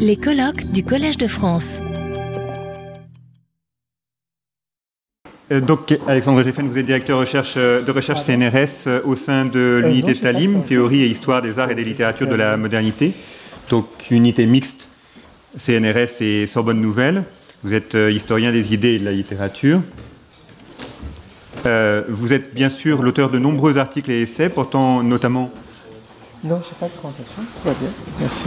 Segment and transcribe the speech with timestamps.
[0.00, 1.80] Les colloques du Collège de France.
[5.52, 9.44] Euh, donc, Alexandre Geffen, vous êtes directeur recherche, euh, de recherche CNRS euh, au sein
[9.44, 13.12] de l'unité Talim, théorie et histoire des arts et des littératures de la modernité.
[13.70, 14.88] Donc, unité mixte
[15.56, 17.22] CNRS et Sorbonne Nouvelle.
[17.62, 19.80] Vous êtes historien des idées et de la littérature.
[21.64, 25.50] vous êtes bien sûr l'auteur de nombreux articles et essais portant notamment
[26.46, 27.42] non, je n'ai pas de présentation.
[27.62, 27.88] Tout va bien.
[28.20, 28.46] Merci.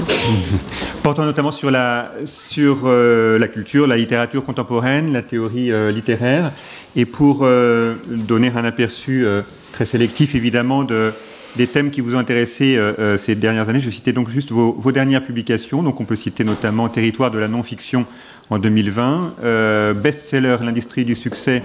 [1.04, 6.52] Portant notamment sur, la, sur la culture, la littérature contemporaine, la théorie littéraire,
[6.96, 11.14] et pour euh, donner un aperçu euh, très sélectif, évidemment, de,
[11.56, 14.92] des thèmes qui vous ont intéressé euh, ces dernières années, je citais donc juste vos,
[14.92, 15.84] dernières publications.
[15.84, 18.06] Donc on peut citer notamment Territoire de la non-fiction
[18.50, 21.62] en 2020, best-seller L'industrie du succès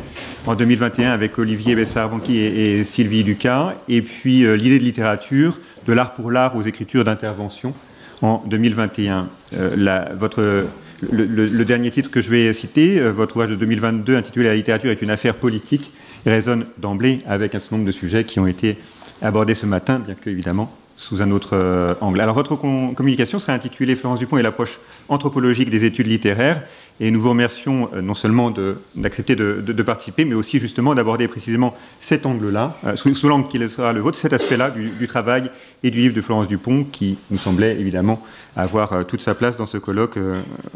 [0.47, 6.15] en 2021 avec Olivier Bessard-Banqui et, Sylvie Lucas, et puis L'idée de littérature, de l'art
[6.15, 7.75] pour l'art aux écritures d'intervention
[8.23, 9.29] en 2021.
[9.77, 10.65] La, votre
[11.11, 14.91] le, dernier titre que je vais citer, euh, votre ouvrage de 2022 intitulé La littérature
[14.91, 15.93] est une affaire politique,
[16.27, 18.79] résonne d'emblée avec un certain nombre de sujets qui ont été
[19.23, 22.21] abordés ce matin, bien que évidemment sous un autre euh, angle.
[22.21, 24.79] Alors votre communication sera intitulée Florence Dupont et l'approche
[25.09, 26.63] anthropologique des études littéraires.
[27.01, 28.53] Et nous vous remercions euh, non seulement
[28.95, 33.93] d'accepter de, participer, mais aussi justement d'aborder précisément cet angle-là, euh, sous, l'angle qui sera
[33.93, 35.51] le vôtre, cet aspect-là du, travail
[35.83, 38.23] et du livre de Florence Dupont, qui nous semblait évidemment
[38.57, 40.19] avoir toute sa place dans ce colloque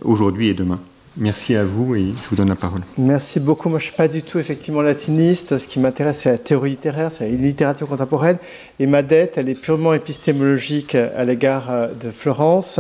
[0.03, 0.81] aujourd'hui et demain.
[1.21, 2.83] Merci à vous et je vous donne la parole.
[2.97, 3.69] Merci beaucoup.
[3.69, 5.59] Moi, je ne suis pas du tout effectivement latiniste.
[5.59, 8.39] Ce qui m'intéresse, c'est la théorie littéraire, c'est la littérature contemporaine.
[8.79, 12.79] Et ma dette, elle est purement épistémologique à l'égard euh, de Florence.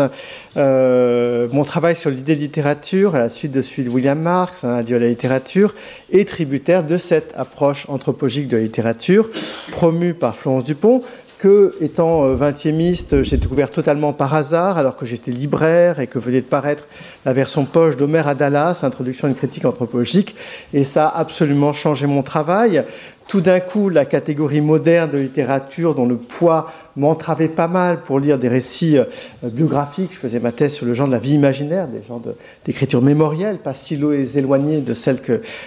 [0.57, 4.63] Euh, mon travail sur l'idée de littérature, à la suite de celui de William Marx,
[4.63, 5.75] un adieu à la littérature,
[6.13, 9.29] est tributaire de cette approche anthropologique de la littérature,
[9.73, 11.03] promue par Florence Dupont,
[11.39, 16.19] que, étant 20e euh, j'ai découvert totalement par hasard, alors que j'étais libraire et que
[16.19, 16.85] venait de paraître
[17.29, 20.35] la version poche d'Homer à Dallas, Introduction à une critique anthropologique,
[20.73, 22.83] et ça a absolument changé mon travail.
[23.29, 28.19] Tout d'un coup, la catégorie moderne de littérature, dont le poids m'entravait pas mal pour
[28.19, 29.05] lire des récits euh,
[29.43, 32.23] biographiques, je faisais ma thèse sur le genre de la vie imaginaire, des genres
[32.65, 34.01] d'écriture mémorielle, pas si
[34.35, 35.19] éloignée de celle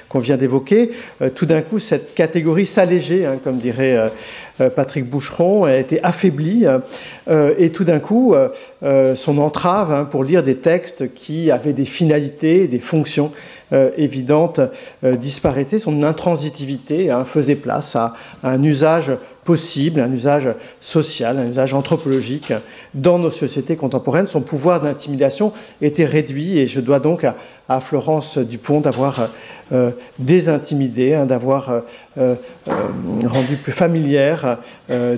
[0.10, 0.90] qu'on vient d'évoquer.
[1.22, 4.12] Euh, tout d'un coup, cette catégorie s'allégeait, hein, comme dirait
[4.76, 6.66] Patrick Boucheron, a été affaiblie,
[7.58, 8.36] et tout d'un coup,
[8.82, 13.32] son entrave hein, pour lire des textes qui avaient des finalités, des fonctions
[13.74, 14.60] euh, évidente
[15.06, 19.12] euh, disparaissait, son intransitivité hein, faisait place à, un usage
[19.46, 20.50] possible, un usage
[20.82, 22.52] social, un usage anthropologique
[22.94, 24.28] dans nos sociétés contemporaines.
[24.28, 29.30] Son pouvoir d'intimidation était réduit et je dois donc à, Florence Dupont d'avoir
[29.72, 31.84] euh, désintimidé, hein, d'avoir
[32.18, 34.58] rendu plus familière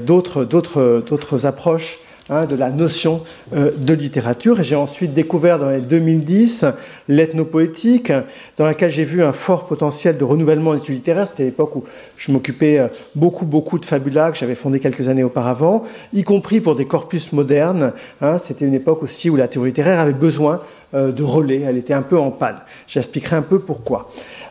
[0.05, 1.97] d'autres approches
[2.29, 3.21] Hein, de la notion
[3.53, 4.61] euh, de littérature.
[4.61, 6.63] Et j'ai ensuite découvert dans les 2010
[7.09, 8.13] l'ethnopoétique,
[8.55, 11.27] dans laquelle j'ai vu un fort potentiel de renouvellement des études littéraires.
[11.27, 11.83] C'était l'époque où
[12.15, 16.61] je m'occupais euh, beaucoup, beaucoup de Fabula, que j'avais fondé quelques années auparavant, y compris
[16.61, 17.91] pour des corpus modernes.
[18.21, 18.37] Hein.
[18.37, 20.61] C'était une époque aussi où la théorie littéraire avait besoin
[20.93, 22.57] de relais, elle était un peu en panne.
[22.87, 24.09] J'expliquerai un peu pourquoi.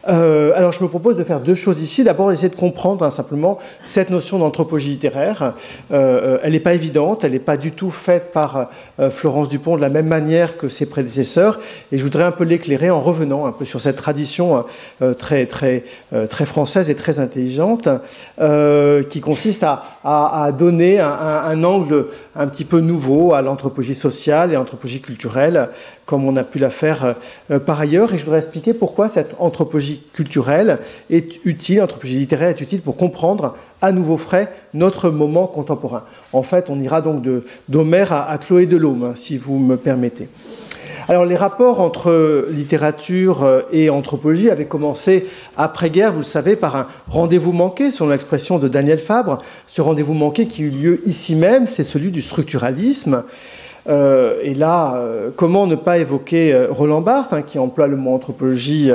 [0.08, 2.04] Euh, alors je me propose de faire deux choses ici.
[2.04, 5.54] D'abord, essayer de comprendre hein, simplement cette notion d'anthropologie littéraire.
[5.92, 9.76] Euh, elle n'est pas évidente, elle n'est pas du tout faite par euh, Florence Dupont
[9.76, 11.60] de la même manière que ses prédécesseurs.
[11.92, 14.64] Et je voudrais un peu l'éclairer en revenant un peu sur cette tradition
[15.02, 17.88] euh, très, très, euh, très française et très intelligente
[19.08, 23.42] qui consiste à, à, à donner un, un, un, angle un petit peu nouveau à
[23.42, 25.68] l'anthropologie sociale et l'anthropologie culturelle,
[26.12, 27.16] comme on a pu la faire
[27.64, 28.12] par ailleurs.
[28.12, 30.78] Et je voudrais expliquer pourquoi cette anthropologie culturelle
[31.08, 36.04] est utile, l'anthropologie littéraire est utile pour comprendre à nouveau frais notre moment contemporain.
[36.34, 37.24] En fait, on ira donc
[37.70, 40.28] d'Homère à, à, Chloé Delhomme, hein, si vous me permettez.
[41.08, 46.76] Alors les rapports entre littérature euh, et anthropologie avaient commencé après-guerre, vous le savez, par
[46.76, 49.40] un rendez-vous manqué, selon l'expression de Daniel Fabre.
[49.66, 53.24] Ce rendez-vous manqué qui eut lieu ici même, c'est celui du structuralisme.
[53.88, 57.96] Euh, et là, euh, comment ne pas évoquer euh, Roland Barthes, hein, qui emploie le
[57.96, 58.90] mot anthropologie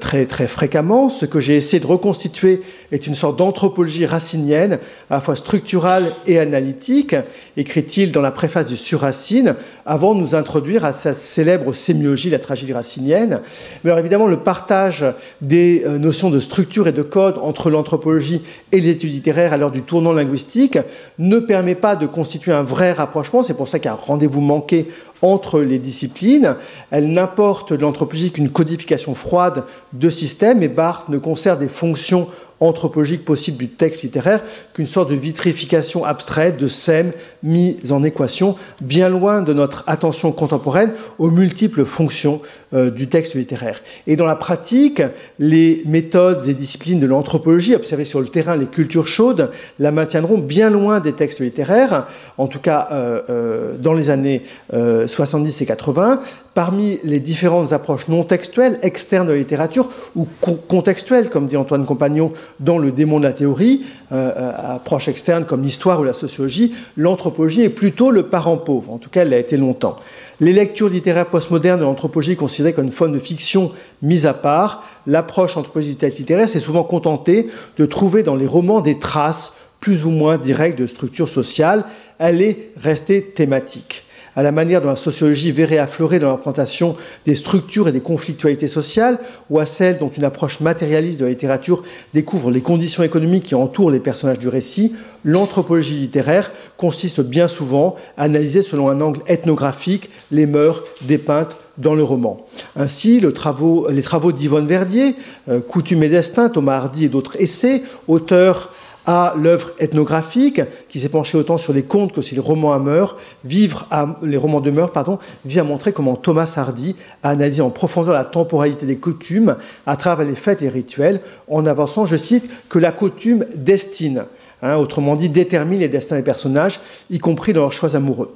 [0.00, 4.78] très, très fréquemment Ce que j'ai essayé de reconstituer est une sorte d'anthropologie racinienne,
[5.08, 7.14] à la fois structurale et analytique,
[7.56, 9.54] écrit-il dans la préface du Surracine,
[9.84, 13.40] avant de nous introduire à sa célèbre sémiologie, la tragédie racinienne.
[13.84, 15.04] Mais alors évidemment, le partage
[15.40, 18.42] des notions de structure et de code entre l'anthropologie
[18.72, 20.78] et les études littéraires à l'heure du tournant linguistique
[21.18, 23.42] ne permet pas de constituer un vrai rapprochement.
[23.42, 24.86] C'est pour ça qu'il y a un rendez-vous manqué
[25.22, 26.56] entre les disciplines.
[26.90, 32.28] Elle n'importe de l'anthropologie qu'une codification froide de systèmes et Barthes ne conserve des fonctions
[32.60, 34.40] anthropologique possible du texte littéraire
[34.72, 37.12] qu'une sorte de vitrification abstraite de SEM
[37.42, 42.40] mis en équation, bien loin de notre attention contemporaine aux multiples fonctions
[42.74, 43.80] euh, du texte littéraire.
[44.06, 45.02] Et dans la pratique,
[45.38, 50.38] les méthodes et disciplines de l'anthropologie observées sur le terrain, les cultures chaudes, la maintiendront
[50.38, 52.06] bien loin des textes littéraires,
[52.38, 54.42] en tout cas euh, euh, dans les années
[54.72, 56.22] 70 et 80,
[56.56, 60.26] parmi les différentes approches non textuelles, externes de la littérature, ou
[60.68, 65.44] contextuelles, comme dit Antoine Compagnon, dans le démon de la théorie, euh, euh, approche externe
[65.44, 68.90] comme l'histoire ou la sociologie, l'anthropologie est plutôt le parent pauvre.
[68.90, 69.96] En tout cas, elle l'a été longtemps.
[70.40, 73.70] Les lectures littéraires postmodernes de l'anthropologie considérées comme une forme de fiction
[74.00, 78.98] mise à part, l'approche anthropologique littéraire s'est souvent contentée de trouver dans les romans des
[78.98, 81.84] traces plus ou moins directes de structures sociales.
[82.18, 84.05] Elle est restée thématique
[84.36, 86.94] à la manière dont la sociologie verrait affleurer dans l'implantation
[87.24, 89.18] des structures et des conflictualités sociales,
[89.48, 93.54] ou à celle dont une approche matérialiste de la littérature découvre les conditions économiques qui
[93.54, 94.94] entourent les personnages du récit,
[95.24, 101.94] l'anthropologie littéraire consiste bien souvent à analyser selon un angle ethnographique les mœurs dépeintes dans
[101.94, 102.46] le roman.
[102.74, 105.14] Ainsi, les travaux d'Yvonne Verdier,
[105.48, 108.72] euh, Coutume et Destin, Thomas Hardy et d'autres essais, auteurs
[109.06, 112.78] à l'œuvre ethnographique, qui s'est penchée autant sur les contes que sur les romans à
[112.78, 117.70] mœurs, vivre à, les romans de pardon, vient montrer comment Thomas Hardy a analysé en
[117.70, 119.56] profondeur la temporalité des coutumes
[119.86, 124.24] à travers les fêtes et rituels, en avançant, je cite, que la coutume destine,
[124.62, 126.80] hein, autrement dit détermine les destins des personnages,
[127.10, 128.32] y compris dans leurs choix amoureux.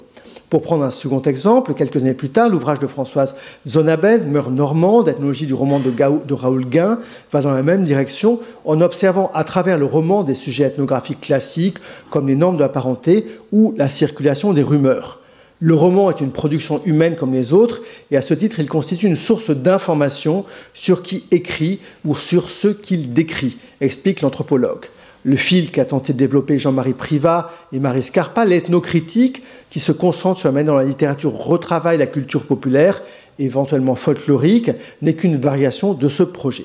[0.50, 3.36] Pour prendre un second exemple, quelques années plus tard, l'ouvrage de Françoise
[3.68, 6.98] Zonabel, Meurs normande, ethnologie du roman de, de, Raoul Guin,
[7.30, 11.78] va dans la même direction en observant à travers le roman des sujets ethnographiques classiques
[12.10, 15.20] comme les normes de la parenté ou la circulation des rumeurs.
[15.60, 17.80] Le roman est une production humaine comme les autres,
[18.10, 20.44] et à ce titre, il constitue une source d'information
[20.74, 24.86] sur qui écrit ou sur ce qu'il décrit, explique l'anthropologue
[25.24, 30.40] le fil qu'a tenté de développer Jean-Marie Privat et Marie Scarpa, l'ethnocritique, qui se concentre
[30.40, 33.02] sur la manière dont la littérature retravaille la culture populaire,
[33.38, 34.70] éventuellement folklorique,
[35.02, 36.64] n'est qu'une variation de ce projet.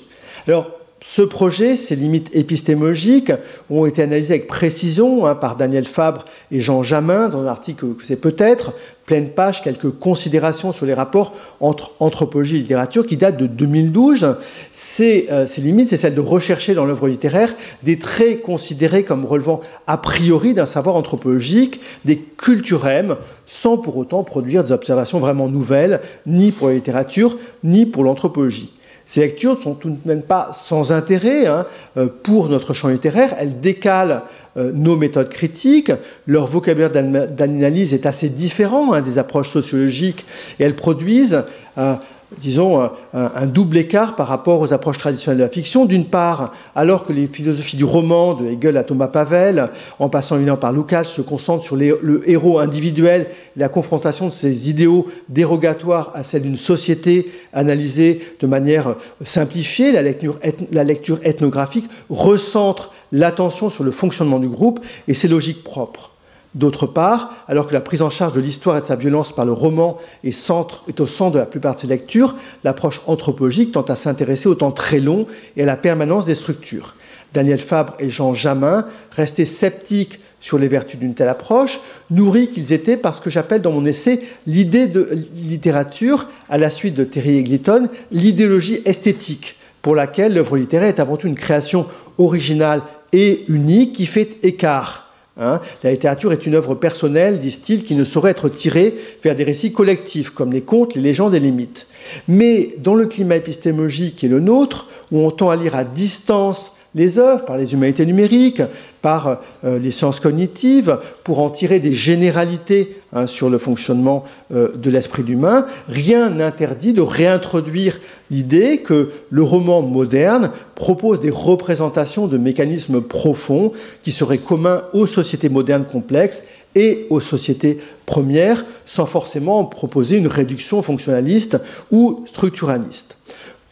[1.07, 3.31] Ce projet, ses limites épistémologiques,
[3.69, 7.93] ont été analysées avec précision hein, par Daniel Fabre et Jean Jamin dans un article
[7.93, 8.73] que c'est peut-être,
[9.05, 14.35] pleine page, quelques considérations sur les rapports entre anthropologie et littérature qui datent de 2012.
[14.73, 17.53] Ces, ces limites, c'est celle de rechercher dans l'œuvre littéraire
[17.83, 23.15] des traits considérés comme relevant a priori d'un savoir anthropologique, des culturèmes,
[23.45, 28.74] sans pour autant produire des observations vraiment nouvelles, ni pour la littérature, ni pour l'anthropologie.
[29.05, 31.65] Ces lectures sont tout de même pas sans intérêt hein,
[31.97, 33.35] euh, pour notre champ littéraire.
[33.39, 34.23] Elles décalent
[34.57, 35.91] euh, nos méthodes critiques.
[36.25, 40.25] Leur vocabulaire d'analyse est assez différent hein, des approches sociologiques
[40.59, 41.43] et elles produisent
[41.77, 41.95] euh,
[42.39, 45.85] disons, un, double écart par rapport aux approches traditionnelles de la fiction.
[45.85, 49.69] D'une part, alors que les philosophies du roman, de Hegel à Thomas Pavel,
[49.99, 54.69] en passant évidemment par Lukács, se concentrent sur le héros individuel, la confrontation de ses
[54.69, 63.69] idéaux dérogatoires à celle d'une société analysée de manière simplifiée, la lecture ethnographique recentre l'attention
[63.69, 66.14] sur le fonctionnement du groupe et ses logiques propres.
[66.55, 69.45] D'autre part, alors que la prise en charge de l'histoire et de sa violence par
[69.45, 73.95] le roman est, au centre de la plupart de ses lectures, l'approche anthropologique tend à
[73.95, 76.95] s'intéresser au temps très long et à la permanence des structures.
[77.33, 82.71] Daniel Fabre et Jean Jamin restaient sceptiques sur les vertus d'une telle approche, nourris qu'ils
[82.71, 87.03] étaient par ce que j'appelle dans mon essai l'idée de littérature, à la suite de
[87.03, 91.85] Terry Eglinton, l'idéologie esthétique, pour laquelle l'œuvre littéraire est avant tout une création
[92.17, 92.81] originale
[93.11, 95.04] et unique qui fait écart
[95.37, 95.59] Hein.
[95.83, 99.73] la littérature est une œuvre personnelle, disent-ils, qui ne saurait être tirée vers des récits
[99.73, 101.87] collectifs, comme les contes, les légendes et les mythes.
[102.27, 106.74] Mais dans le climat épistémologique est le nôtre, où on tend à lire à distance
[106.95, 108.61] les œuvres, par les humanités numériques,
[109.01, 114.23] par euh, les sciences cognitives, pour en tirer des généralités hein, sur le fonctionnement
[114.53, 117.99] euh, de l'esprit humain, rien n'interdit de réintroduire
[118.31, 125.05] l'idée que le roman moderne propose des représentations de mécanismes profonds qui seraient communs aux
[125.05, 131.57] sociétés modernes complexes et aux sociétés premières, sans forcément proposer une réduction fonctionnaliste
[131.91, 133.14] ou structuraliste.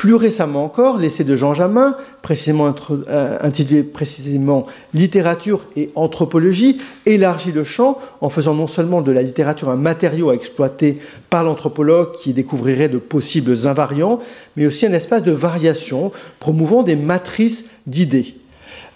[0.04, 1.96] Plus récemment encore, l'essai de Jean Jamin,
[2.30, 9.22] euh, intitulé précisément Littérature et anthropologie, élargit le champ en faisant non seulement de la
[9.22, 10.98] littérature un matériau à exploiter
[11.30, 14.20] par l'anthropologue qui découvrirait de possibles invariants,
[14.58, 18.36] mais aussi un espace de variation promouvant des matrices d'idées.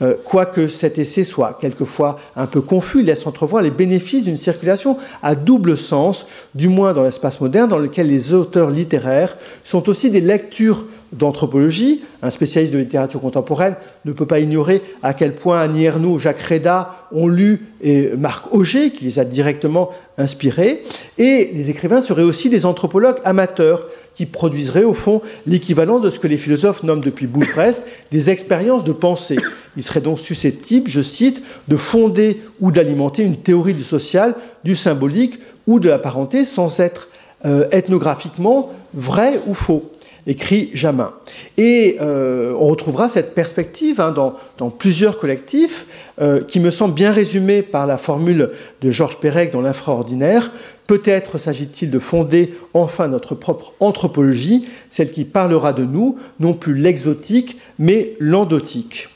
[0.01, 4.37] Euh, quoique cet essai soit quelquefois un peu confus, il laisse entrevoir les bénéfices d'une
[4.37, 9.89] circulation à double sens, du moins dans l'espace moderne, dans lequel les auteurs littéraires sont
[9.89, 12.03] aussi des lectures d'anthropologie.
[12.21, 16.41] Un spécialiste de littérature contemporaine ne peut pas ignorer à quel point Annie Ernaux Jacques
[16.41, 20.83] Reda ont lu et Marc Auger, qui les a directement inspirés.
[21.17, 23.85] Et les écrivains seraient aussi des anthropologues amateurs
[24.15, 28.83] qui produiseraient au fond l'équivalent de ce que les philosophes nomment depuis Boutresse des expériences
[28.83, 29.37] de pensée.
[29.75, 34.33] Ils seraient donc susceptibles, je cite, de fonder ou d'alimenter une théorie du social,
[34.63, 37.09] du symbolique ou de la parenté sans être
[37.45, 39.91] euh, ethnographiquement vrai ou faux
[40.27, 41.13] écrit Jamin.
[41.57, 45.87] Et euh, on retrouvera cette perspective hein, dans, plusieurs collectifs
[46.21, 50.51] euh, qui me semble bien résumée par la formule de Georges Perec dans l'infraordinaire.
[50.85, 56.75] Peut-être s'agit-il de fonder enfin notre propre anthropologie, celle qui parlera de nous, non plus
[56.75, 59.09] l'exotique, mais l'endotique.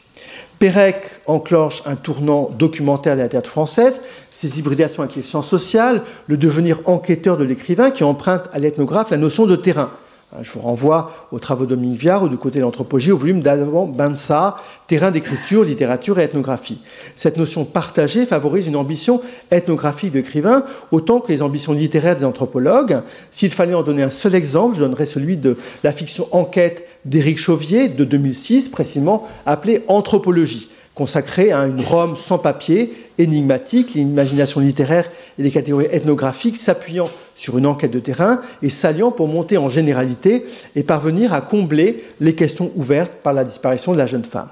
[0.60, 4.02] Pérec enclenche un tournant documentaire de la littérature française,
[4.32, 9.10] ses hybridations avec les sciences sociales, le devenir enquêteur de l'écrivain qui emprunte à l'ethnographe
[9.10, 9.90] la notion de terrain.
[10.40, 13.42] Je vous renvoie aux travaux de Dominique Viard ou du côté de l'anthropologie au volume
[13.42, 14.56] d'avant Bensa,
[14.88, 16.80] Terrain d'écriture, littérature et ethnographie.
[17.16, 19.22] Cette notion partagée favorise une ambition
[19.52, 23.02] ethnographique de l'écrivain autant que les ambitions littéraires des anthropologues.
[23.32, 27.38] S'il fallait en donner un seul exemple, je donnerais celui de la fiction Enquête d'Éric
[27.38, 35.10] Chauvier de 2006, précisément appelée Anthropologie consacré à une Rome sans papier, énigmatique, l'imagination littéraire
[35.40, 39.70] et les catégories ethnographiques s'appuyant sur une enquête de terrain et s'alliant pour monter en
[39.70, 40.46] généralité
[40.76, 44.50] et parvenir à combler les questions ouvertes par la disparition de la jeune femme.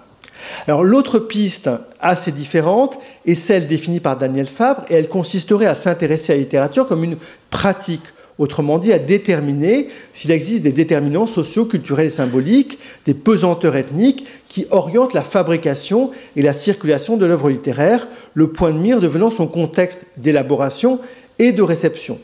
[0.67, 1.69] Alors l'autre piste
[1.99, 6.41] assez différente est celle définie par Daniel Fabre et elle consisterait à s'intéresser à la
[6.41, 7.17] littérature comme une
[7.49, 8.03] pratique
[8.39, 14.25] Autrement dit, à déterminer s'il existe des déterminants sociaux, culturels et symboliques, des pesanteurs ethniques
[14.49, 19.29] qui orientent la fabrication et la circulation de l'œuvre littéraire, le point de mire devenant
[19.29, 20.99] son contexte d'élaboration
[21.37, 22.19] et de réception.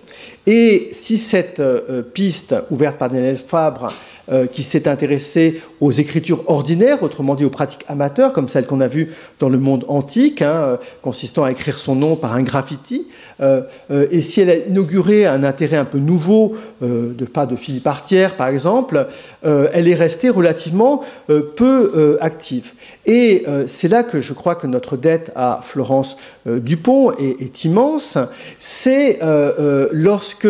[0.45, 3.87] Et si cette euh, piste ouverte par Daniel Fabre
[4.31, 8.81] euh, qui s'est intéressé aux écritures ordinaires, autrement dit aux pratiques amateurs, comme celles qu'on
[8.81, 12.41] a vues dans le monde antique, hein, euh, consistant à écrire son nom par un
[12.41, 13.05] graffiti.
[13.39, 13.61] Euh,
[14.09, 18.35] et si elle a inauguré un intérêt un peu nouveau, de pas de Philippe Artière
[18.35, 19.07] par exemple,
[19.43, 22.73] elle est restée relativement peu active.
[23.05, 28.17] Et c'est là que je crois que notre dette à Florence Dupont est, est immense.
[28.59, 29.19] C'est
[29.91, 30.47] lorsque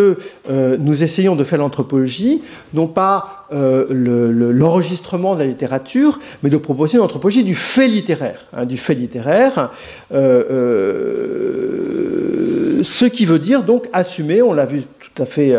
[0.49, 2.41] nous essayons de faire l'anthropologie,
[2.73, 3.85] non pas euh,
[4.53, 8.39] l'enregistrement de la littérature, mais de proposer une anthropologie du fait littéraire.
[8.53, 9.69] Hein, du fait littéraire,
[10.11, 10.43] euh,
[12.79, 15.55] euh, ce qui veut dire donc assumer, on l'a vu tout à fait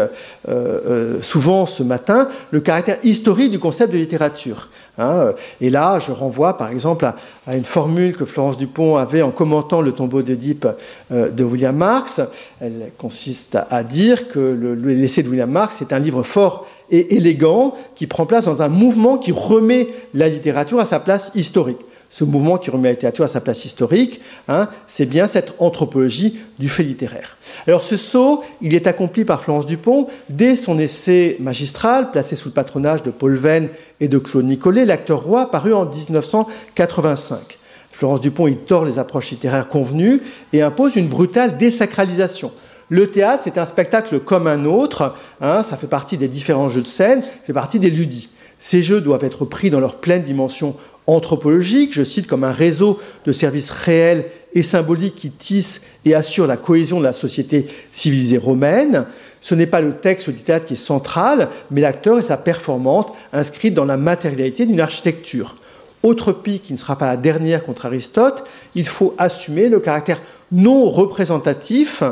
[1.22, 4.68] souvent ce matin, le caractère historique du concept de littérature.
[4.98, 5.32] Hein.
[5.60, 9.80] Et là, je renvoie par exemple à, une formule que Florence Dupont avait en commentant
[9.80, 10.66] le tombeau d'Oedipe
[11.10, 12.20] de William Marx.
[12.60, 17.74] Elle consiste à dire que l'essai de William Marx est un livre fort et élégant
[17.94, 21.80] qui prend place dans un mouvement qui remet la littérature à sa place historique.
[22.08, 26.38] Ce mouvement qui remet la littérature à sa place historique, hein, c'est bien cette anthropologie
[26.58, 27.36] du fait littéraire.
[27.66, 32.48] Alors ce saut, il est accompli par Florence Dupont dès son essai magistral, placé sous
[32.48, 33.68] le patronage de Paul Venn
[34.00, 37.58] et de Claude Nicolet, l'acteur roi, paru en 1985.
[37.90, 40.20] Florence Dupont y tord les approches littéraires convenues
[40.52, 42.52] et impose une brutale désacralisation
[42.88, 46.82] le théâtre, c'est un spectacle comme un autre, hein, ça fait partie des différents jeux
[46.82, 48.28] de scène, ça fait partie des ludis.
[48.58, 50.76] Ces jeux doivent être pris dans leur pleine dimension
[51.06, 56.46] anthropologique, je cite comme un réseau de services réels et symboliques qui tissent et assurent
[56.46, 59.06] la cohésion de la société civilisée romaine.
[59.40, 63.06] Ce n'est pas le texte du théâtre qui est central, mais l'acteur et sa performance
[63.32, 65.56] inscrite dans la matérialité d'une architecture.
[66.02, 70.20] Autre pique qui ne sera pas la dernière contre Aristote, il faut assumer le caractère
[70.52, 72.02] non représentatif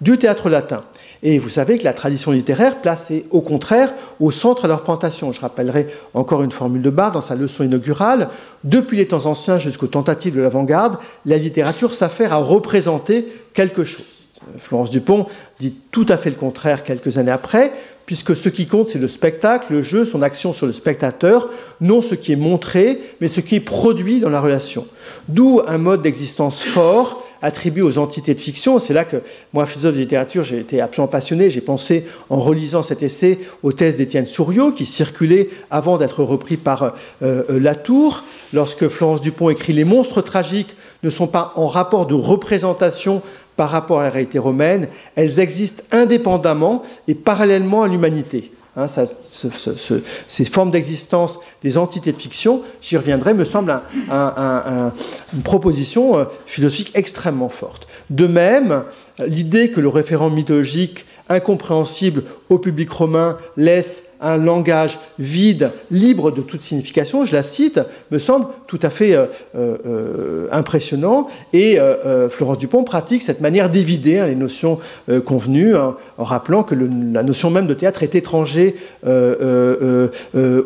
[0.00, 0.82] du théâtre latin.
[1.22, 5.32] Et vous savez que la tradition littéraire place au contraire au centre de leur plantation.
[5.32, 8.28] Je rappellerai encore une formule de Barthes dans sa leçon inaugurale.
[8.62, 14.04] Depuis les temps anciens jusqu'aux tentatives de l'avant-garde, la littérature s'affaire à représenter quelque chose.
[14.58, 15.26] Florence Dupont
[15.58, 17.72] dit tout à fait le contraire quelques années après
[18.06, 21.48] puisque ce qui compte, c'est le spectacle, le jeu, son action sur le spectateur,
[21.80, 24.86] non ce qui est montré, mais ce qui est produit dans la relation.
[25.28, 28.78] D'où un mode d'existence fort attribué aux entités de fiction.
[28.78, 29.18] C'est là que
[29.52, 31.50] moi, philosophe de littérature, j'ai été absolument passionné.
[31.50, 36.56] J'ai pensé, en relisant cet essai, aux thèses d'Étienne Souriau, qui circulait avant d'être repris
[36.56, 36.90] par euh,
[37.22, 38.24] euh, Latour.
[38.54, 43.20] Lorsque Florence Dupont écrit Les monstres tragiques ne sont pas en rapport de représentation
[43.56, 48.52] par rapport à la réalité romaine, elles existent indépendamment et parallèlement à l'humanité.
[48.76, 56.24] Hein, ces formes d'existence des entités de fiction, j'y reviendrai, me semble une proposition euh,
[56.46, 57.86] philosophique extrêmement forte.
[58.10, 58.84] De même,
[59.26, 66.40] l'idée que le référent mythologique incompréhensible au public romain laisse un langage vide, libre de
[66.40, 69.26] toute signification, je la cite, me semble tout à fait euh,
[69.56, 71.28] euh, impressionnant.
[71.52, 74.78] Et euh, Florence Dupont pratique cette manière d'évider hein, les notions
[75.24, 78.72] convenues, hein, en rappelant que la notion même de théâtre est étrangère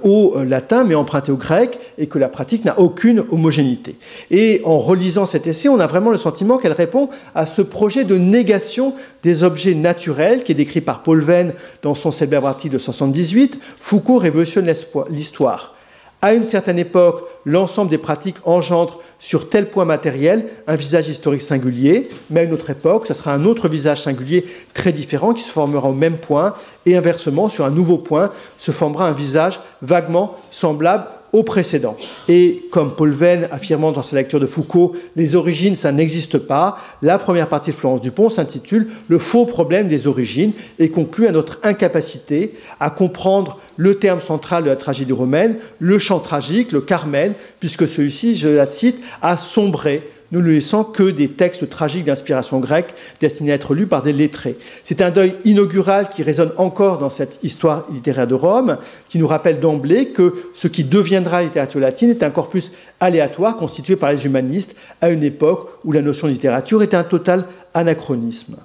[0.03, 3.97] au latin, mais empruntée au grec, et que la pratique n'a aucune homogénéité.
[4.31, 8.05] Et en relisant cet essai, on a vraiment le sentiment qu'elle répond à ce projet
[8.05, 12.75] de négation des objets naturels qui est décrit par Paul Venn dans son célèbre article
[12.75, 13.48] de 78,
[13.81, 14.71] Foucault révolutionne
[15.11, 15.75] l'histoire.
[16.21, 21.43] À une certaine époque, l'ensemble des pratiques engendre sur tel point matériel un visage historique
[21.43, 25.45] singulier, mais à une autre époque, ce sera un autre visage singulier très différent qui
[25.45, 26.55] se formera au même point,
[26.87, 31.97] et inversement, sur un nouveau point, se formera un visage vaguement semblable au précédent.
[32.29, 36.79] Et comme Paul Venn affirmant dans sa lecture de Foucault, les origines, ça n'existe pas,
[37.03, 41.33] la première partie de Florence Dupont s'intitule Le faux problème des origines et conclut à
[41.33, 46.81] notre incapacité à comprendre le terme central de la tragédie romaine, le chant tragique, le
[46.81, 52.05] Carmen, puisque celui-ci, je la cite, a sombré nous ne laissons que des textes tragiques
[52.05, 54.59] d'inspiration grecque destinés à être lus par des lettrés.
[54.85, 58.77] C'est un deuil inaugural qui résonne encore dans cette histoire littéraire de Rome,
[59.09, 63.97] qui nous rappelle d'emblée que ce qui deviendra littérature latine est un corpus aléatoire constitué
[63.97, 67.45] par les humanistes à une époque où la notion de littérature était un total
[67.75, 68.57] anachronisme.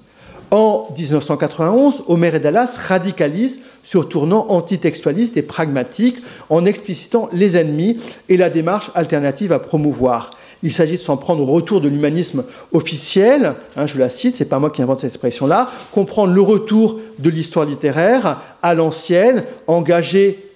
[0.52, 6.18] En 1991, Homer et Dallas radicalisent sur tournant antitextualiste et pragmatique
[6.52, 10.38] en explicitant les ennemis et la démarche alternative à promouvoir.
[10.64, 14.46] Il s'agit de s'en prendre au retour de l'humanisme officiel, hein, je la cite, c'est
[14.46, 20.53] pas moi qui invente cette expression-là, comprendre le retour de l'histoire littéraire à l'ancienne, engagé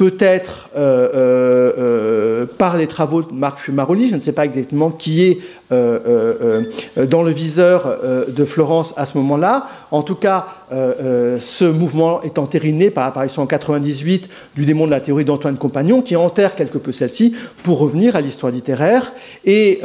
[0.00, 4.90] peut-être euh, euh, euh, par les travaux de Marc Fumaroli, je ne sais pas exactement
[4.90, 5.40] qui est
[5.70, 9.68] dans le viseur de Florence à ce moment-là.
[9.92, 15.00] En tout cas, ce mouvement est entériné par l'apparition en 98 du démon de la
[15.00, 19.12] théorie d'Antoine Compagnon, qui enterre quelque peu celle-ci pour revenir à l'histoire littéraire.
[19.44, 19.80] Et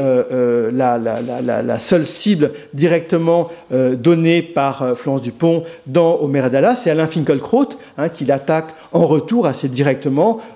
[0.74, 7.69] la, seule cible directement donnée par Florence Dupont dans Homer Dallas, c'est Alain Finkielkraut,
[8.00, 10.04] hein, qui l'attaque en retour assez directement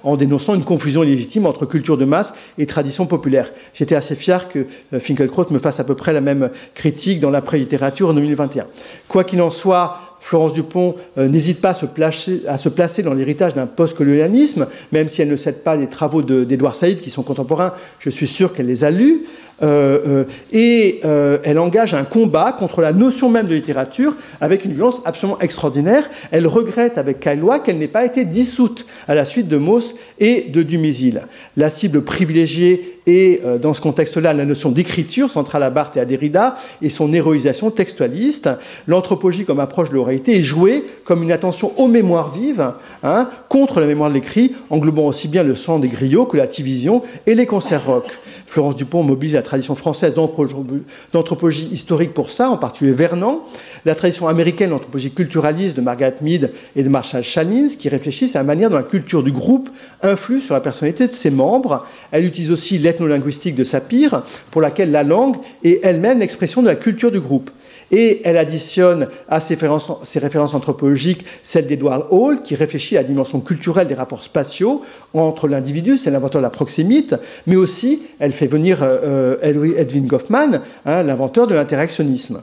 [0.04, 3.52] en dénonçant une confusion illégitime entre culture de masse et tradition populaire.
[3.74, 7.30] J'étais assez fier que euh, Finkelkraut me fasse à peu près la même critique dans
[7.30, 8.68] l'après-littérature en 2021.
[9.08, 13.04] Quoi qu'il en soit, Florence Dupont euh, n'hésite pas à se, placer, à se placer
[13.04, 17.10] dans l'héritage d'un post-colonialisme, même si elle ne cède pas les travaux d'Edouard Saïd, qui
[17.10, 19.26] sont contemporains, je suis sûr qu'elle les a lus.
[19.62, 24.66] Euh, euh, et euh, elle engage un combat contre la notion même de littérature avec
[24.66, 26.10] une violence absolument extraordinaire.
[26.32, 30.46] Elle regrette avec Kailois qu'elle n'ait pas été dissoute à la suite de Mauss et
[30.50, 31.24] de Dumézil.
[31.58, 36.06] La cible privilégiée est, dans ce contexte-là, la notion d'écriture centrale à Barthes et à
[36.06, 38.50] Derrida et son héroïsation textualiste.
[38.88, 42.72] L'anthropologie comme approche de l'oralité est jouée comme une attention aux mémoires vives
[43.04, 46.48] hein, contre la mémoire de l'écrit, englobant aussi bien le sang des griots que la
[46.48, 48.06] division et les concerts rock.
[48.46, 53.42] Florence Dupont mobilise la tradition française d'anthropologie historique pour ça, en particulier Vernon,
[53.84, 58.40] la tradition américaine d'anthropologie culturaliste de Margaret Mead et de Marshall Chalins, qui réfléchissent à
[58.40, 59.70] la manière dont la culture du groupe
[60.04, 61.86] influe sur la personnalité de ses membres.
[62.12, 66.76] Elle utilise aussi l'ethnolinguistique de Sapir, pour laquelle la langue est elle-même l'expression de la
[66.76, 67.50] culture du groupe.
[67.92, 73.40] Et elle additionne à ces références, anthropologiques celle d'Edward Hall, qui réfléchit à la dimension
[73.40, 77.16] culturelle des rapports spatiaux entre l'individu, c'est l'inventeur de la proxémite,
[77.48, 82.42] mais aussi elle fait venir euh, euh, Edwin Goffman, hein, l'inventeur de l'interactionnisme.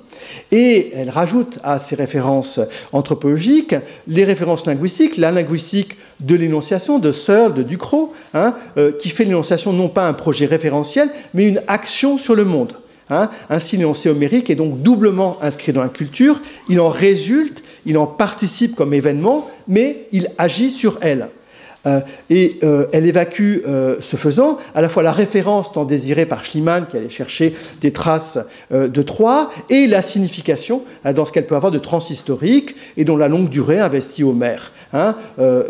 [0.51, 2.61] Et elle rajoute à ces références
[2.93, 3.77] anthropologiques
[4.09, 9.25] les références linguistiques, la linguistique de l'énonciation de Searle, de Ducrot, hein, euh, qui fait
[9.25, 12.75] l'énonciation non pas un projet référentiel, mais une action sur le monde.
[13.09, 16.41] Hein, un signe énoncé homérique est donc doublement inscrit dans la culture.
[16.69, 21.29] Il en résulte, il en participe comme événement, mais il agit sur elle.
[21.87, 26.27] Euh, et euh, elle évacue, euh, ce faisant, à la fois la référence tant désirée
[26.27, 28.39] par Schliemann, qui allait chercher des traces
[28.71, 30.83] de Troie, et la signification
[31.15, 34.73] dans ce qu'elle peut avoir de transhistorique et dont la longue durée investit Homère.
[34.93, 35.15] Hein.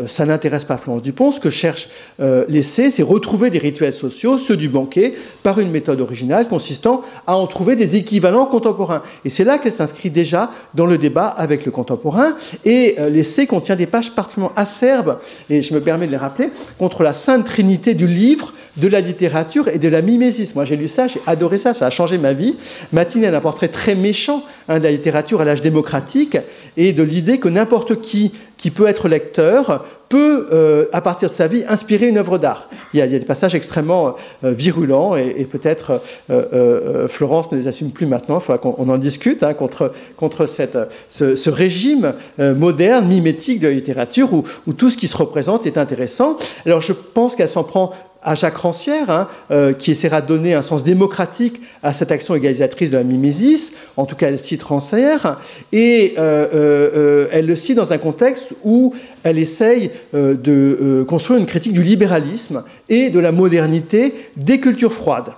[0.07, 1.31] ça n'intéresse pas Florence Dupont.
[1.31, 6.00] Ce que cherche l'essai, c'est retrouver des rituels sociaux, ceux du banquet, par une méthode
[6.00, 9.02] originale consistant à en trouver des équivalents contemporains.
[9.24, 12.37] Et c'est là qu'elle s'inscrit déjà dans le débat avec le contemporain.
[12.64, 15.18] Et l'essai contient des pages particulièrement acerbes,
[15.50, 19.69] et je me permets de les contre la sainte trinité du livre de la littérature
[19.69, 20.55] et de la mimésis.
[20.55, 22.57] Moi, j'ai lu ça, j'ai adoré ça, ça a changé ma vie.
[22.92, 26.37] Matinée a un portrait très méchant hein, de la littérature à l'âge démocratique
[26.77, 31.35] et de l'idée que n'importe qui qui peut être lecteur peut, euh, à partir de
[31.35, 32.69] sa vie, inspirer une œuvre d'art.
[32.92, 37.90] Il, y a des passages extrêmement euh, virulents et, peut-être euh, Florence ne les assume
[37.90, 40.79] plus maintenant, il faudra qu'on en discute, hein, contre, contre cette,
[41.11, 45.79] ce, régime moderne, mimétique de la littérature, où, où, tout ce qui se représente est
[45.79, 46.37] intéressant.
[46.64, 47.92] Alors je pense qu'elle s'en prend
[48.27, 52.35] à Jacques Rancière, hein, euh, qui essaiera de donner un sens démocratique à cette action
[52.35, 53.73] égalisatrice de la mimésis.
[53.97, 55.39] En tout cas, elle cite Rancière.
[55.73, 61.47] Et euh, euh, elle le cite dans un contexte où elle essaye de construire une
[61.47, 65.31] critique du libéralisme et de la modernité des cultures froides.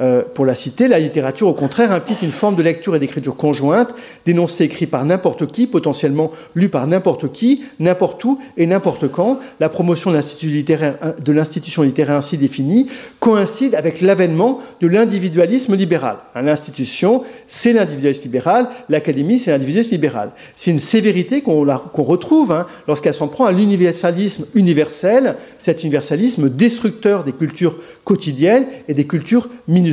[0.00, 3.36] Euh, pour la citer, la littérature, au contraire, implique une forme de lecture et d'écriture
[3.36, 3.90] conjointe,
[4.24, 9.38] d'énoncés écrits par n'importe qui, potentiellement lus par n'importe qui, n'importe où et n'importe quand.
[9.60, 12.86] La promotion de l'institution littéraire ainsi définie
[13.18, 16.16] coïncide avec l'avènement de l'individualisme libéral.
[16.34, 20.30] L'institution, c'est l'individualisme libéral, l'académie, c'est l'individualisme libéral.
[20.56, 21.64] C'est une sévérité qu'on
[22.04, 28.94] retrouve hein, lorsqu'elle s'en prend à l'universalisme universel, cet universalisme destructeur des cultures quotidiennes et
[28.94, 29.89] des cultures minuscules.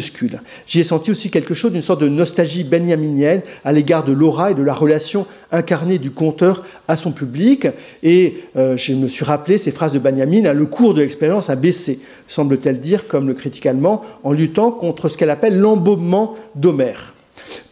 [0.65, 4.51] J'y ai senti aussi quelque chose d'une sorte de nostalgie benjaminienne à l'égard de l'aura
[4.51, 7.67] et de la relation incarnée du conteur à son public.
[8.03, 11.55] Et euh, je me suis rappelé ces phrases de Benjamin le cours de l'expérience a
[11.55, 17.16] baissé, semble-t-elle dire, comme le critique allemand, en luttant contre ce qu'elle appelle l'embaumement d'Homère.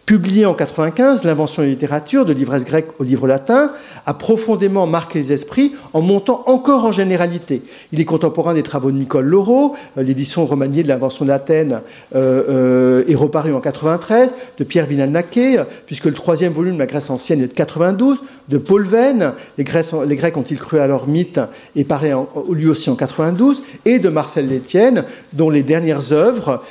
[0.05, 3.71] Publié en 95, L'invention de littérature, de l'ivresse grecque au livre latin,
[4.05, 7.63] a profondément marqué les esprits en montant encore en généralité.
[7.91, 11.81] Il est contemporain des travaux de Nicole Laureau, euh, l'édition remaniée de l'invention d'Athènes
[12.13, 16.85] euh, euh, est reparue en 93, de Pierre Vinalnaquet, puisque le troisième volume de la
[16.85, 21.39] Grèce ancienne est de 92, de Paul Venn, les, Grecs, ont-ils cru à leur mythe,
[21.75, 22.11] est paru
[22.51, 25.03] lui aussi en 92, et de Marcel Létienne,
[25.33, 26.61] dont les dernières œuvres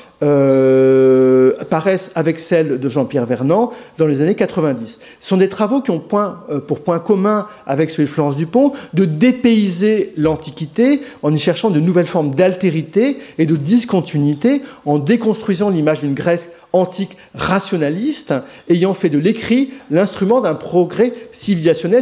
[1.60, 4.98] apparaissent avec celles de Jean-Pierre Vernant dans les années 90.
[5.20, 8.72] Ce sont des travaux qui ont euh, pour point commun avec celui de Florence Dupont
[8.92, 15.70] de dépayser l'Antiquité en y cherchant de nouvelles formes d'altérité et de discontinuité, en déconstruisant
[15.70, 18.34] l'image d'une Grèce antique rationaliste,
[18.68, 21.12] ayant fait de l'écrit l'instrument d'un progrès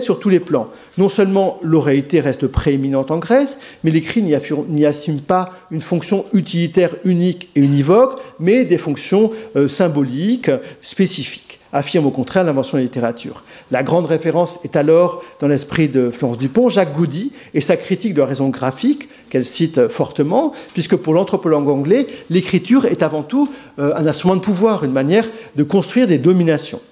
[0.00, 0.68] sur tous les plans.
[0.98, 6.96] Non seulement l'oreillité reste prééminente en Grèce, mais l'écrit n'y assume pas une fonction utilitaire
[7.04, 12.84] unique et univoque, mais des fonctions euh, symboliques spécifiques affirme au contraire l'invention de la
[12.84, 13.44] littérature.
[13.70, 18.14] La grande référence est alors, dans l'esprit de Florence Dupont, Jacques Goudy et sa critique
[18.14, 23.48] de la raison graphique, qu'elle cite fortement, puisque pour l'anthropologue anglais, l'écriture est avant tout
[23.78, 26.82] euh, un instrument de pouvoir, une manière de construire des dominations.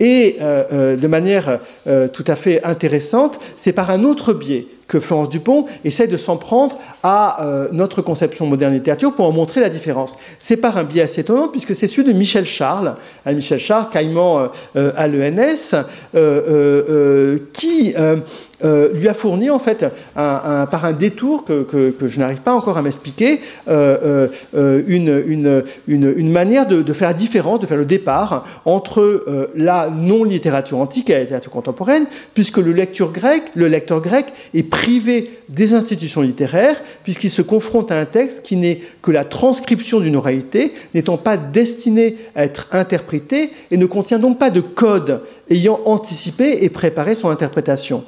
[0.00, 1.60] Et euh, euh, de manière
[2.12, 6.36] tout à fait intéressante, c'est par un autre biais que Florence Dupont essaie de s'en
[6.36, 10.14] prendre à notre conception moderne de littérature pour en montrer la différence.
[10.38, 13.88] C'est par un biais assez étonnant, puisque c'est celui de Michel Charles, hein, Michel Charles,
[13.90, 15.74] caïman à l'ENS,
[17.52, 17.94] qui
[18.62, 22.82] euh, lui a fourni en fait par un détour que, je n'arrive pas encore à
[22.82, 29.90] m'expliquer euh, euh, une, manière de, faire la différence, de faire le départ entre la
[29.90, 35.30] non-littérature antique et la littérature contemporaine, puisque le lecteur grec, le lecteur grec est privé
[35.48, 40.16] des institutions littéraires, puisqu'il se confronte à un texte qui n'est que la transcription d'une
[40.16, 45.80] oralité, n'étant pas destiné à être interprété et ne contient donc pas de code ayant
[45.84, 48.04] anticipé et préparé son interprétation.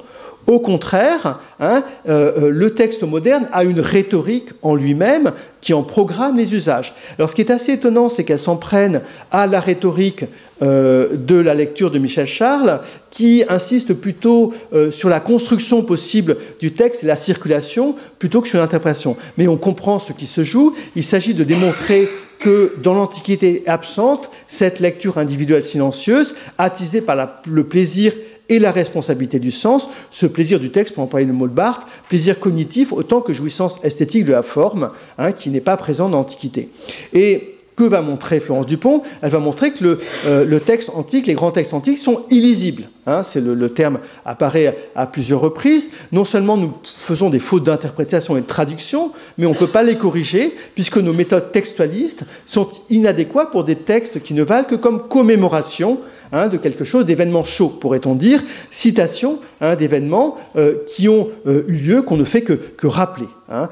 [0.47, 5.83] Au contraire, hein, euh, euh, le texte moderne a une rhétorique en lui-même qui en
[5.83, 6.95] programme les usages.
[7.17, 10.23] Alors ce qui est assez étonnant, c'est qu'elle s'en prenne à la rhétorique
[10.61, 12.79] euh, de la lecture de Michel Charles,
[13.11, 14.53] qui insiste plutôt
[14.89, 19.17] sur la construction possible du texte et la circulation, plutôt que sur l'interprétation.
[19.37, 20.73] Mais on comprend ce qui se joue.
[20.95, 27.63] Il s'agit de démontrer que dans l'Antiquité absente, cette lecture individuelle silencieuse, attisée par le
[27.63, 28.13] plaisir
[28.49, 31.87] et la responsabilité du sens, ce plaisir du texte, pour employer le mot de Barthes,
[32.09, 36.17] plaisir cognitif autant que jouissance esthétique de la forme, hein, qui n'est pas présent dans
[36.17, 36.69] l'Antiquité.
[37.13, 39.03] Et que va montrer Florence Dupont?
[39.21, 42.89] Elle va montrer que le, euh, texte antique, les grands textes antiques sont illisibles.
[43.05, 45.91] Hein, c'est le, terme apparaît à, plusieurs reprises.
[46.11, 49.83] Non seulement nous faisons des fautes d'interprétation et de traduction, mais on ne peut pas
[49.83, 54.75] les corriger puisque nos méthodes textualistes sont inadéquates pour des textes qui ne valent que
[54.75, 55.99] comme commémoration
[56.31, 58.43] Hein, de quelque chose d'événement chaud, pourrait-on dire.
[58.69, 60.37] Citation, hein, d'événements
[60.85, 63.27] qui ont eu lieu, qu'on ne fait que, rappeler.
[63.49, 63.69] Hein.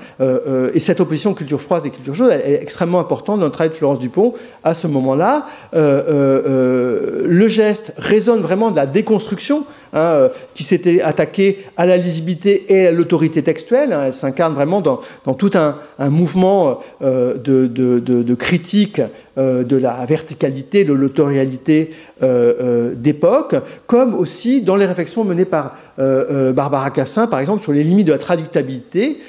[0.74, 3.76] et cette opposition culture froide et culture chaude est extrêmement importante dans le travail de
[3.76, 5.48] Florence Dupont à ce moment-là.
[5.74, 12.88] le geste résonne vraiment de la déconstruction hein, qui s'était attaquée à la lisibilité et
[12.88, 13.98] à l'autorité textuelle.
[14.06, 15.02] Elle s'incarne vraiment dans,
[15.38, 15.76] tout un,
[16.10, 19.02] mouvement de, de, critique
[19.38, 21.92] de la verticalité, de l'autorialité
[22.24, 23.56] euh, euh, d'époque,
[23.88, 28.08] comme aussi dans les réflexions menées par euh, Barbara Cassin, par exemple, sur les limites
[28.08, 29.20] de la traductibilité,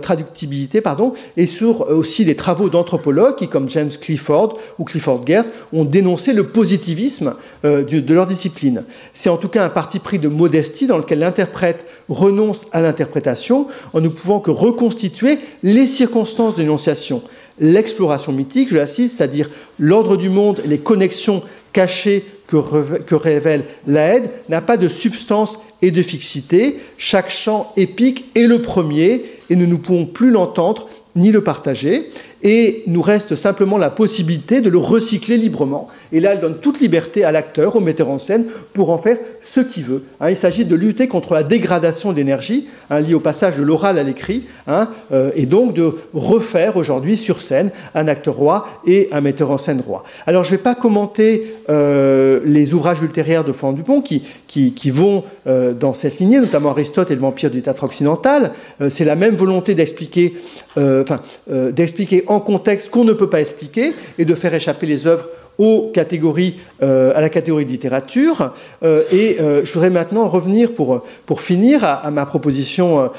[0.00, 5.50] traductibilité pardon, et sur aussi des travaux d'anthropologues qui, comme James Clifford ou Clifford Geertz,
[5.72, 7.34] ont dénoncé le positivisme
[7.64, 8.84] de leur discipline.
[9.12, 13.68] C'est en tout cas un parti pris de modestie dans lequel l'interprète renonce à l'interprétation
[13.92, 17.22] en ne pouvant que reconstituer les circonstances d'énonciation
[17.60, 24.30] l'exploration mythique, je la cite, c'est-à-dire l'ordre du monde, les connexions cachées que, révèle l'aide,
[24.48, 26.78] n'a pas de substance et de fixité.
[26.98, 32.10] Chaque chant épique est le premier et nous ne pouvons plus l'entendre ni le partager
[32.42, 35.88] et nous reste simplement la possibilité de le recycler librement.
[36.12, 39.18] Et là, elle donne toute liberté à l'acteur, au metteur en scène, pour en faire
[39.40, 40.04] ce qu'il veut.
[40.20, 40.30] Hein.
[40.30, 44.02] il s'agit de lutter contre la dégradation d'énergie, hein, liée au passage de l'oral à
[44.02, 49.20] l'écrit, hein, euh, et donc de refaire aujourd'hui sur scène un acteur roi et un
[49.20, 50.04] metteur en scène roi.
[50.26, 54.90] Alors, je ne vais pas commenter euh, les ouvrages ultérieurs de Florent Dupont qui, qui,
[54.90, 58.52] vont euh, dans cette lignée, notamment Aristote et le vampire du théâtre occidental.
[58.88, 60.34] C'est la même volonté d'expliquer,
[60.76, 65.26] enfin, d'expliquer en contexte qu'on ne peut pas expliquer et de faire échapper les œuvres
[65.60, 68.54] aux catégories, euh, à la catégorie de littérature.
[68.82, 73.10] Euh, et euh, je voudrais maintenant revenir pour, pour finir à, ma proposition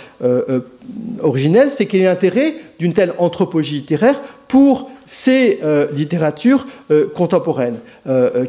[1.22, 5.60] originelle, c'est qu'il y a intérêt d'une telle anthropologie littéraire pour ces
[5.94, 6.66] littératures
[7.16, 7.80] contemporaines,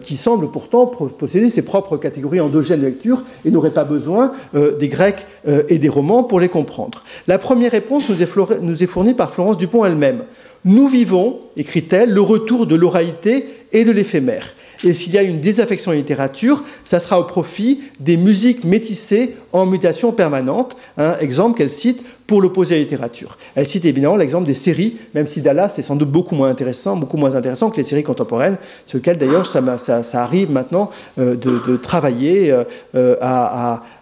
[0.03, 4.89] qui semblent pourtant posséder ses propres catégories endogènes de lecture et n'auraient pas besoin des
[4.89, 7.03] Grecs et des Romans pour les comprendre.
[7.27, 10.23] La première réponse est, nous est fournie par Florence Dupont elle-même.
[10.65, 14.55] Nous vivons, écrit-elle, le retour de l'oralité et de l'éphémère.
[14.85, 19.35] Et s'il y a une désaffection en littérature, ça sera au profit des musiques métissées
[19.53, 20.77] en mutation permanente.
[20.97, 23.37] Un exemple qu'elle cite pour l'opposer à la littérature.
[23.55, 26.97] Elle cite évidemment l'exemple des séries, même si Dallas est sans doute beaucoup moins intéressant,
[26.97, 31.35] beaucoup moins intéressant que les séries contemporaines, sur lesquelles d'ailleurs ça, ça, arrive maintenant euh,
[31.37, 32.65] de, travailler euh,
[32.95, 33.17] euh,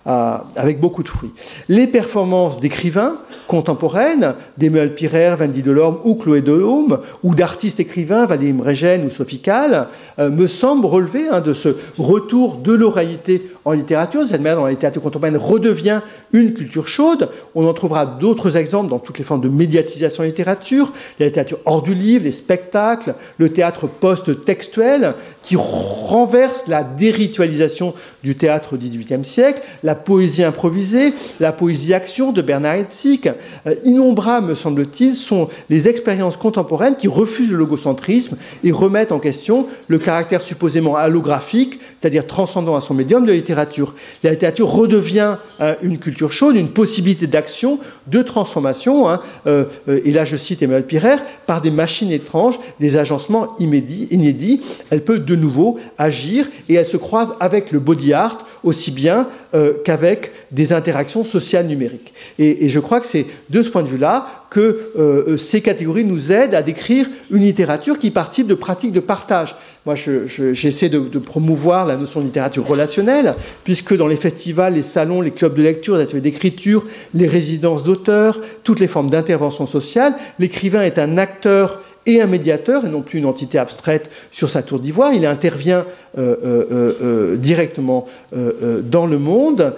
[0.07, 1.33] avec beaucoup de fruits.
[1.69, 3.17] Les performances d'écrivains
[3.51, 9.41] contemporaines, d'Emmanuel Pirer, Wendy Delorme ou Chloé Delhomme, ou d'artistes écrivains, Valérie Mregen ou Sophie
[9.41, 9.89] Kahl,
[10.21, 14.65] euh, me semblent relever hein, de ce retour de l'oralité en littérature, cette manière dont
[14.67, 16.01] la littérature contemporaine redevient
[16.33, 17.29] une culture chaude.
[17.57, 21.59] On en trouvera d'autres exemples dans toutes les formes de médiatisation en littérature, la littérature
[21.65, 28.77] hors du livre, les spectacles, le théâtre post-textuel, qui renverse la déritualisation du théâtre au
[28.77, 33.33] XVIIIe siècle, la poésie improvisée, la poésie action de Bernard Hetzig.
[33.67, 39.19] Euh, innombrables, me semble-t-il, sont les expériences contemporaines qui refusent le logocentrisme et remettent en
[39.19, 43.95] question le caractère supposément allographique, c'est-à-dire transcendant à son médium de la littérature.
[44.23, 47.79] La littérature redevient euh, une culture chaude, une possibilité d'action,
[48.11, 49.21] de transformation, hein.
[49.47, 55.05] euh, et là je cite Emmanuel Pirer, par des machines étranges, des agencements inédits, elle
[55.05, 59.75] peut de nouveau agir et elle se croise avec le body art aussi bien euh,
[59.85, 62.13] qu'avec des interactions sociales numériques.
[62.39, 66.33] Et, je crois que c'est de ce point de vue-là que euh, ces catégories nous
[66.33, 69.55] aident à décrire une littérature qui participe de pratiques de partage.
[69.87, 73.35] Moi, j'essaie de, promouvoir la notion de littérature relationnelle,
[73.65, 76.85] puisque dans les festivals, les salons, les clubs de lecture, les ateliers d'écriture,
[77.15, 82.87] les résidences d'auteurs, toutes les formes d'intervention sociale, l'écrivain est un acteur et un médiateur,
[82.87, 85.13] et non plus une entité abstraite sur sa tour d'ivoire.
[85.13, 85.85] Il intervient
[86.19, 89.75] euh, euh, euh, directement dans le monde,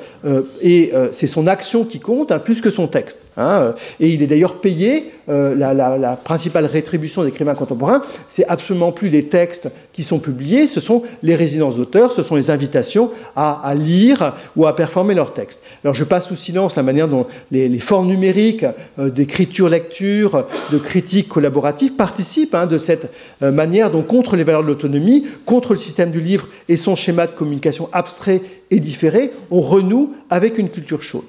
[0.63, 3.23] et c'est son action qui compte, hein, plus que son texte.
[3.37, 3.75] Hein.
[3.99, 9.25] et il est d'ailleurs payé, la, principale rétribution des écrivains contemporains, c'est absolument plus les
[9.25, 14.35] textes qui sont publiés, ce sont les résidences d'auteurs, ce sont les invitations à, lire
[14.57, 15.63] ou à performer leurs textes.
[15.85, 18.67] Alors je passe sous silence la manière dont les, formes numériques
[18.99, 25.27] d'écriture-lecture, de critique collaborative participent hein, de cette manière dont contre les valeurs de l'autonomie,
[25.47, 30.15] contre le système du livre et son schéma de communication abstrait et différé, on renoue
[30.31, 31.25] avec une culture chaude.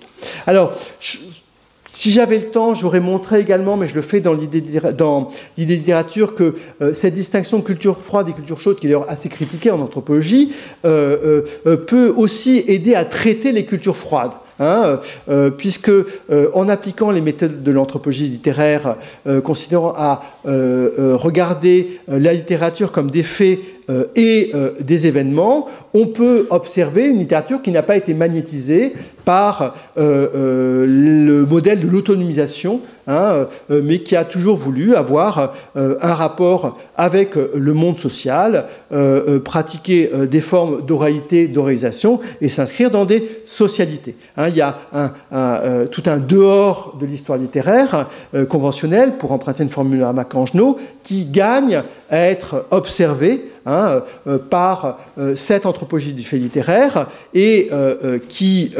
[0.48, 0.74] Alors,
[1.94, 6.34] si j'avais le temps, j'aurais montré également, mais je le fais dans l'idée l'idée littérature,
[6.34, 9.70] que euh, cette distinction de culture froide et culture chaude, qui est d'ailleurs assez critiquée
[9.70, 10.54] en anthropologie,
[10.86, 14.34] euh, euh, peut aussi aider à traiter les cultures froides.
[14.60, 15.00] Hein,
[15.58, 15.92] puisque
[16.54, 18.98] en appliquant les méthodes de l'anthropologie littéraire,
[19.44, 26.48] considérant à regarder la littérature comme des faits euh, et euh, des événements, on peut
[26.50, 28.94] observer une littérature qui n'a pas été magnétisée
[29.26, 36.78] par euh, le modèle de l'autonomisation, hein, mais qui a toujours voulu avoir un rapport
[36.98, 38.66] avec le monde social,
[39.46, 44.16] pratiquer des formes d'oralité, d'oralisation et s'inscrire dans des socialités.
[44.36, 44.76] Hein, il y a
[45.88, 48.10] tout un dehors de l'histoire littéraire
[48.50, 55.00] conventionnelle, pour emprunter une formule à Macangenot, qui gagne à être observé Hein, euh, par
[55.18, 58.74] euh, cette anthropologie du fait littéraire et euh, qui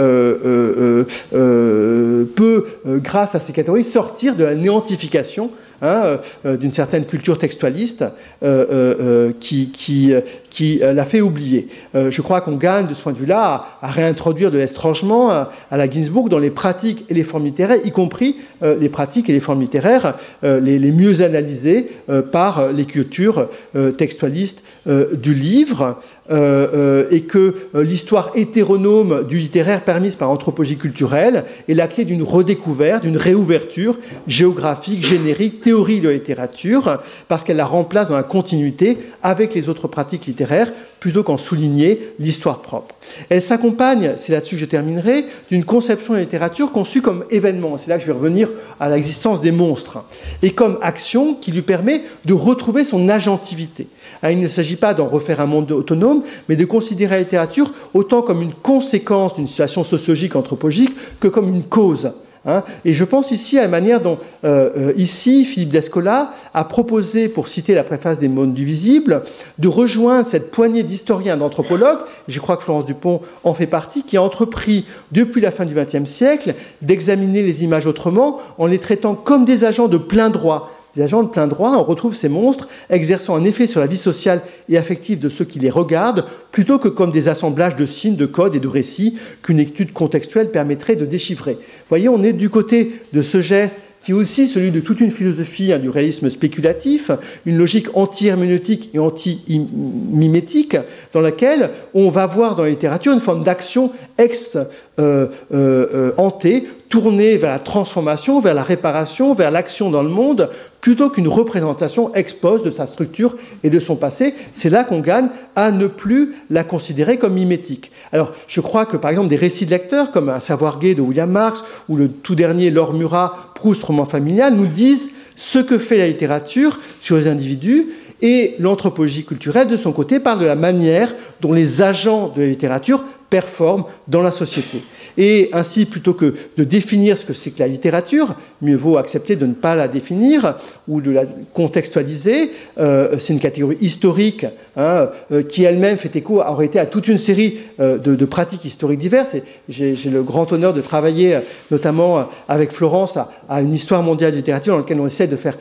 [2.36, 5.52] peut, grâce à ces catégories, sortir de la néantification
[5.84, 8.06] Hein, euh, d'une certaine culture textualiste
[8.42, 11.68] euh, euh, qui, l'a fait oublier.
[11.94, 15.90] je crois qu'on gagne de ce point de vue-là à, réintroduire de l'estrangement à, la
[15.90, 19.60] Ginsburg dans les pratiques et les formes littéraires, y compris les pratiques et les formes
[19.60, 21.90] littéraires les, mieux analysées
[22.32, 23.50] par les cultures
[23.98, 25.98] textualistes du livre.
[26.32, 31.90] Euh, euh, et que euh, l'histoire hétéronome du littéraire permise par l'anthropologie culturelle est la
[31.90, 38.08] clé d'une redécouverte, d'une réouverture géographique, générique, théorie de la littérature, parce qu'elle la remplace
[38.08, 42.96] dans la continuité avec les autres pratiques littéraires, plutôt qu'en souligner l'histoire propre.
[43.28, 47.78] Elle s'accompagne, c'est là-dessus que je terminerai, d'une conception de la littérature conçue comme événement.
[47.78, 48.48] C'est là que je vais revenir
[48.80, 50.06] à l'existence des monstres,
[50.42, 53.88] et comme action qui lui permet de retrouver son agentivité.
[54.24, 57.72] Hein, il ne s'agit pas d'en refaire un monde autonome, mais de considérer la littérature
[57.94, 62.14] autant comme une conséquence d'une situation sociologique, anthropologique, que comme une cause.
[62.46, 62.64] Hein.
[62.84, 67.30] Et je pense ici à la manière dont, euh, euh, ici, Philippe Descola a proposé,
[67.30, 69.24] pour citer la préface des mondes du visible,
[69.60, 74.18] de rejoindre cette poignée d'historiens, d'anthropologues, je crois que Florence Dupont en fait partie, qui
[74.18, 79.16] a entrepris, depuis la fin du XXe siècle, d'examiner les images autrement en les traitant
[79.16, 82.68] comme des agents de plein droit, des agents de plein droit, on retrouve ces monstres
[82.90, 86.78] exerçant un effet sur la vie sociale et affective de ceux qui les regardent, plutôt
[86.78, 90.96] que comme des assemblages de signes, de codes et de récits qu'une étude contextuelle permettrait
[90.96, 91.58] de déchiffrer.
[91.90, 95.12] Voyez, on est du côté de ce geste qui est aussi celui de toute une
[95.12, 97.10] philosophie hein, du réalisme spéculatif,
[97.46, 100.78] une logique anti-herméneutique et anti-mimétique,
[101.14, 104.58] dans laquelle on va voir dans la littérature une forme d'action ex
[105.00, 106.62] euh, euh, euh
[106.94, 112.14] tournée vers la transformation, vers la réparation, vers l'action dans le monde, plutôt qu'une représentation
[112.14, 114.36] expose de sa structure et de son passé.
[114.54, 117.92] C'est là qu'on gagne à ne plus la considérer comme mimétique.
[118.12, 121.02] Alors, je crois que, par exemple, des récits de lecteurs, comme Un savoir gay de
[121.02, 125.78] William Marx, ou le tout dernier Laure Murat, Proust, roman familial, nous disent ce que
[125.78, 127.86] fait la littérature sur les individus,
[128.22, 132.48] et l'anthropologie culturelle, de son côté, parle de la manière dont les agents de la
[132.48, 134.84] littérature performent dans la société.
[135.18, 139.36] Et ainsi, plutôt que de définir ce que c'est que la littérature, mieux vaut accepter
[139.36, 140.56] de ne pas la définir
[140.88, 141.24] ou de la
[141.54, 142.52] contextualiser.
[142.78, 144.46] Euh, c'est une catégorie historique
[144.76, 149.36] hein, euh, qui elle-même fait écho, à toute une série euh, de, pratiques historiques diverses.
[149.36, 151.40] Et j'ai, le grand honneur de travailler
[151.72, 153.18] notamment avec Florence
[153.50, 155.58] à, une histoire mondiale de littérature dans laquelle on essaie de faire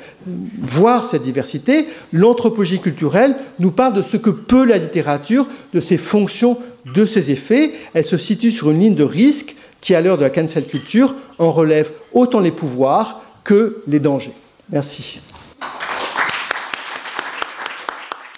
[0.59, 1.87] voir cette diversité.
[2.13, 7.31] L'anthropologie culturelle nous parle de ce que peut la littérature, de ses fonctions, de ses
[7.31, 7.73] effets.
[7.95, 11.15] Elle se situe sur une ligne de risque qui, à l'heure de la cancel culture,
[11.39, 14.35] en relève autant les pouvoirs que les dangers.
[14.71, 15.21] Merci.